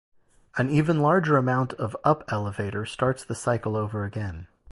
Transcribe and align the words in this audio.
An 0.57 0.71
even 0.71 0.99
larger 1.03 1.37
amount 1.37 1.73
of 1.73 1.95
up 2.03 2.23
elevator 2.33 2.87
starts 2.87 3.23
the 3.23 3.35
cycle 3.35 3.75
over 3.77 4.03
again. 4.03 4.47